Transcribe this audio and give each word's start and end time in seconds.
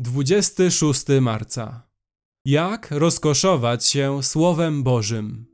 26 0.00 1.04
marca. 1.20 1.88
Jak 2.44 2.90
rozkoszować 2.90 3.86
się 3.86 4.22
Słowem 4.22 4.82
Bożym? 4.82 5.46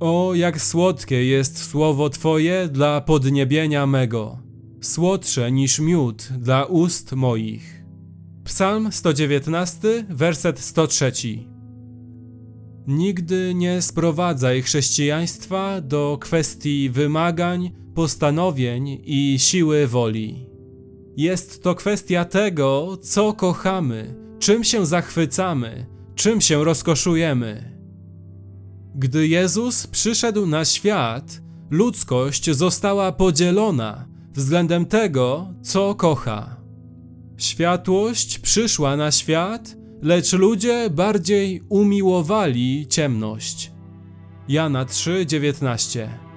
O, 0.00 0.34
jak 0.34 0.60
słodkie 0.60 1.24
jest 1.24 1.64
słowo 1.64 2.10
Twoje 2.10 2.68
dla 2.68 3.00
podniebienia 3.00 3.86
mego, 3.86 4.38
słodsze 4.80 5.52
niż 5.52 5.78
miód 5.78 6.28
dla 6.38 6.64
ust 6.64 7.12
moich. 7.12 7.84
Psalm 8.44 8.92
119, 8.92 10.06
werset 10.08 10.58
103. 10.58 11.12
Nigdy 12.86 13.52
nie 13.54 13.82
sprowadzaj 13.82 14.62
chrześcijaństwa 14.62 15.80
do 15.80 16.18
kwestii 16.20 16.90
wymagań, 16.90 17.70
postanowień 17.94 19.00
i 19.04 19.36
siły 19.38 19.86
woli. 19.86 20.49
Jest 21.20 21.62
to 21.62 21.74
kwestia 21.74 22.24
tego, 22.24 22.96
co 23.02 23.32
kochamy, 23.32 24.14
czym 24.38 24.64
się 24.64 24.86
zachwycamy, 24.86 25.86
czym 26.14 26.40
się 26.40 26.64
rozkoszujemy. 26.64 27.78
Gdy 28.94 29.28
Jezus 29.28 29.86
przyszedł 29.86 30.46
na 30.46 30.64
świat, 30.64 31.40
ludzkość 31.70 32.50
została 32.50 33.12
podzielona 33.12 34.08
względem 34.34 34.86
tego, 34.86 35.54
co 35.62 35.94
kocha. 35.94 36.56
Światłość 37.38 38.38
przyszła 38.38 38.96
na 38.96 39.10
świat, 39.10 39.76
lecz 40.02 40.32
ludzie 40.32 40.90
bardziej 40.90 41.62
umiłowali 41.68 42.86
ciemność. 42.88 43.72
Jana 44.48 44.84
3:19 44.84 46.29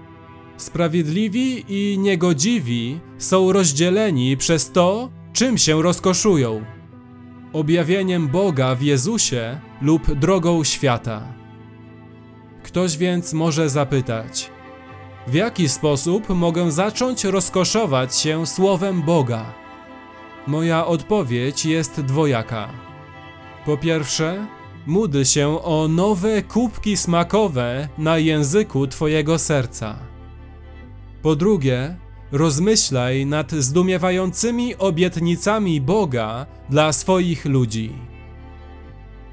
Sprawiedliwi 0.64 1.66
i 1.68 2.00
niegodziwi 2.00 3.00
są 3.18 3.52
rozdzieleni 3.52 4.38
przez 4.38 4.72
to, 4.72 5.10
czym 5.34 5.58
się 5.58 5.82
rozkoszują 5.82 6.66
objawieniem 7.54 8.28
Boga 8.28 8.76
w 8.76 8.82
Jezusie 8.82 9.60
lub 9.82 10.14
drogą 10.14 10.64
świata. 10.64 11.34
Ktoś 12.64 12.98
więc 12.98 13.34
może 13.34 13.70
zapytać: 13.70 14.52
W 15.28 15.34
jaki 15.34 15.70
sposób 15.70 16.30
mogę 16.30 16.72
zacząć 16.72 17.24
rozkoszować 17.24 18.16
się 18.16 18.48
Słowem 18.48 19.02
Boga? 19.02 19.54
Moja 20.48 20.86
odpowiedź 20.86 21.66
jest 21.66 22.02
dwojaka. 22.02 22.70
Po 23.66 23.78
pierwsze, 23.78 24.48
módl 24.88 25.24
się 25.24 25.64
o 25.64 25.88
nowe 25.88 26.42
kubki 26.42 26.98
smakowe 26.98 27.88
na 27.98 28.18
języku 28.18 28.88
Twojego 28.88 29.40
serca. 29.40 30.13
Po 31.24 31.36
drugie, 31.36 31.96
rozmyślaj 32.32 33.26
nad 33.26 33.52
zdumiewającymi 33.52 34.76
obietnicami 34.76 35.82
Boga 35.82 36.46
dla 36.70 36.94
swoich 36.94 37.46
ludzi. 37.46 37.92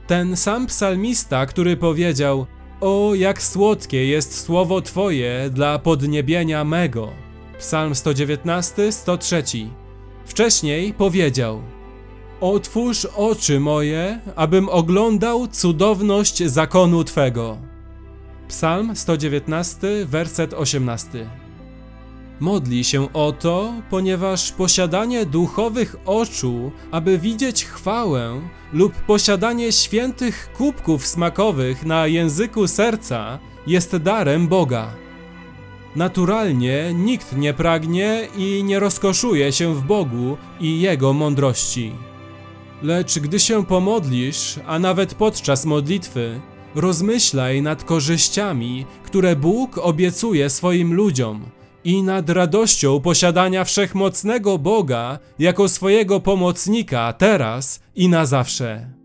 Ten 0.07 0.37
sam 0.37 0.67
psalmista, 0.67 1.47
który 1.47 1.77
powiedział: 1.77 2.47
O, 2.81 3.15
jak 3.15 3.43
słodkie 3.43 4.07
jest 4.07 4.41
słowo 4.41 4.81
Twoje 4.83 5.51
dla 5.53 5.79
podniebienia 5.79 6.65
mego. 6.65 7.09
Psalm 7.59 7.95
119, 7.95 8.93
103. 8.93 9.43
Wcześniej 10.25 10.93
powiedział: 10.93 11.63
Otwórz 12.41 13.05
oczy 13.05 13.61
moje, 13.61 14.21
abym 14.37 14.69
oglądał 14.69 15.47
cudowność 15.47 16.43
zakonu 16.45 17.05
Twego. 17.05 17.59
Psalm 18.49 18.97
119, 18.97 20.07
werset 20.07 20.55
18. 20.55 21.50
Modli 22.41 22.85
się 22.85 23.13
o 23.13 23.33
to, 23.33 23.73
ponieważ 23.91 24.53
posiadanie 24.53 25.27
duchowych 25.27 25.97
oczu, 26.07 26.73
aby 26.91 27.19
widzieć 27.19 27.65
chwałę, 27.65 28.41
lub 28.73 28.93
posiadanie 28.93 29.73
świętych 29.73 30.51
kubków 30.57 31.07
smakowych 31.07 31.87
na 31.87 32.07
języku 32.07 32.69
serca 32.69 33.39
jest 33.67 33.97
darem 33.97 34.49
Boga. 34.49 34.93
Naturalnie 35.97 36.95
nikt 36.95 37.37
nie 37.37 37.55
pragnie 37.55 38.29
i 38.37 38.65
nie 38.65 38.81
rozkoszuje 38.81 39.53
się 39.53 39.75
w 39.75 39.83
Bogu 39.83 40.37
i 40.61 40.81
Jego 40.81 41.13
mądrości. 41.13 41.93
Lecz 42.83 43.19
gdy 43.19 43.41
się 43.41 43.67
pomodlisz, 43.67 44.61
a 44.67 44.79
nawet 44.79 45.15
podczas 45.15 45.67
modlitwy, 45.67 46.41
rozmyślaj 46.75 47.63
nad 47.63 47.85
korzyściami, 47.85 48.87
które 49.03 49.37
Bóg 49.37 49.79
obiecuje 49.79 50.51
swoim 50.51 50.95
ludziom 50.95 51.60
i 51.85 52.03
nad 52.03 52.31
radością 52.31 53.01
posiadania 53.01 53.65
wszechmocnego 53.65 54.59
Boga 54.59 55.19
jako 55.39 55.69
swojego 55.69 56.21
pomocnika 56.21 57.13
teraz 57.13 57.81
i 57.95 58.09
na 58.09 58.27
zawsze. 58.27 59.01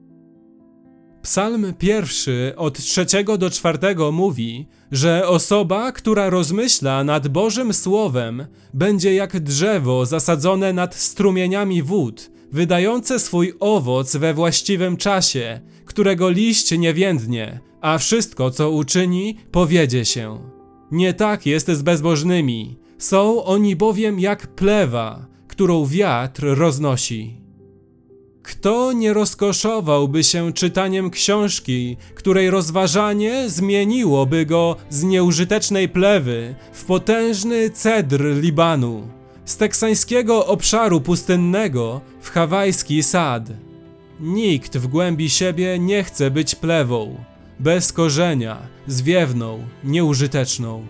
Psalm 1.22 1.74
pierwszy 1.74 2.54
od 2.58 2.78
trzeciego 2.78 3.38
do 3.38 3.50
czwartego 3.50 4.12
mówi, 4.12 4.68
że 4.92 5.28
osoba, 5.28 5.92
która 5.92 6.30
rozmyśla 6.30 7.04
nad 7.04 7.28
Bożym 7.28 7.74
Słowem, 7.74 8.46
będzie 8.74 9.14
jak 9.14 9.40
drzewo 9.40 10.06
zasadzone 10.06 10.74
nad 10.74 10.96
strumieniami 10.96 11.84
wód, 11.84 12.32
wydające 12.52 13.20
swój 13.20 13.54
owoc 13.60 14.16
we 14.16 14.34
właściwym 14.34 14.98
czasie, 14.98 15.62
którego 15.86 16.30
liść 16.30 16.78
nie 16.78 16.94
więdnie, 16.94 17.60
a 17.82 17.98
wszystko, 17.98 18.52
co 18.52 18.72
uczyni, 18.72 19.38
powiedzie 19.52 20.06
się. 20.06 20.55
Nie 20.92 21.14
tak 21.14 21.46
jest 21.46 21.72
z 21.72 21.82
bezbożnymi. 21.82 22.78
Są 22.98 23.44
oni 23.44 23.76
bowiem 23.76 24.20
jak 24.20 24.48
plewa, 24.48 25.26
którą 25.48 25.86
wiatr 25.86 26.44
roznosi. 26.44 27.46
Kto 28.44 28.94
nie 28.94 29.14
rozkoszowałby 29.14 30.24
się 30.24 30.54
czytaniem 30.54 31.10
książki, 31.10 31.98
której 32.16 32.50
rozważanie 32.50 33.50
zmieniłoby 33.50 34.46
go 34.46 34.76
z 34.90 35.04
nieużytecznej 35.04 35.90
plewy 35.90 36.56
w 36.74 36.84
potężny 36.86 37.70
cedr 37.70 38.24
Libanu, 38.42 39.08
z 39.46 39.58
teksańskiego 39.58 40.48
obszaru 40.48 41.02
pustynnego 41.02 42.02
w 42.22 42.30
hawajski 42.30 43.04
sad? 43.04 43.50
Nikt 44.20 44.78
w 44.78 44.88
głębi 44.88 45.30
siebie 45.30 45.80
nie 45.80 46.04
chce 46.04 46.32
być 46.32 46.56
plewą 46.56 47.18
bez 47.60 47.94
korzenia, 47.94 48.68
zwiewną, 48.88 49.68
nieużyteczną. 49.84 50.86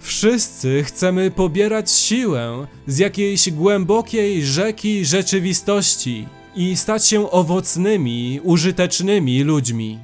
Wszyscy 0.00 0.84
chcemy 0.84 1.30
pobierać 1.30 1.90
siłę 1.90 2.66
z 2.86 2.98
jakiejś 2.98 3.50
głębokiej 3.50 4.44
rzeki 4.44 5.04
rzeczywistości 5.04 6.26
i 6.56 6.76
stać 6.76 7.06
się 7.06 7.30
owocnymi, 7.30 8.40
użytecznymi 8.42 9.42
ludźmi. 9.42 9.98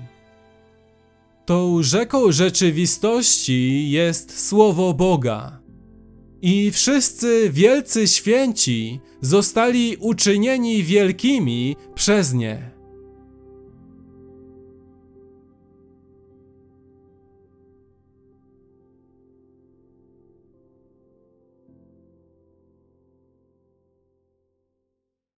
Tą 1.46 1.82
rzeką 1.82 2.32
rzeczywistości 2.32 3.90
jest 3.90 4.46
Słowo 4.48 4.94
Boga. 4.94 5.60
I 6.42 6.70
wszyscy 6.70 7.50
wielcy 7.52 8.08
święci 8.08 9.00
zostali 9.20 9.96
uczynieni 9.96 10.84
wielkimi 10.84 11.76
przez 11.94 12.34
nie. 12.34 12.77